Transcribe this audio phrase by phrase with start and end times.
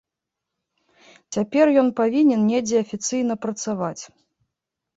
[1.37, 3.97] Цяпер ён павінен недзе афіцыйна працаваць.